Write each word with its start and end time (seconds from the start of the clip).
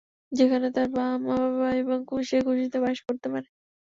যেখানে 0.31 0.67
তার 0.75 0.87
মা 0.95 1.05
বাবা 1.25 1.69
এবং 1.81 1.97
সে 2.21 2.37
খুশিতে 2.45 2.77
বাস 2.83 2.97
করতে 3.07 3.27
পারে। 3.33 3.47